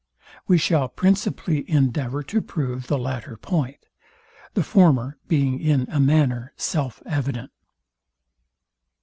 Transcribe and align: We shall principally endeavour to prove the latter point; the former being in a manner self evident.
We 0.47 0.57
shall 0.57 0.89
principally 0.89 1.63
endeavour 1.69 2.23
to 2.23 2.41
prove 2.41 2.87
the 2.87 2.97
latter 2.97 3.37
point; 3.37 3.85
the 4.55 4.63
former 4.63 5.19
being 5.27 5.59
in 5.59 5.85
a 5.91 5.99
manner 5.99 6.53
self 6.57 7.03
evident. 7.05 7.51